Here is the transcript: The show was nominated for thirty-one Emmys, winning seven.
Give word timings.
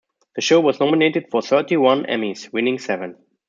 The 0.35 0.41
show 0.41 0.59
was 0.61 0.79
nominated 0.79 1.27
for 1.29 1.43
thirty-one 1.43 2.05
Emmys, 2.07 2.51
winning 2.51 2.79
seven. 2.79 3.17